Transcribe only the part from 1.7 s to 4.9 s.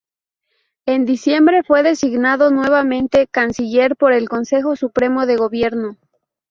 designado nuevamente Canciller por el Consejo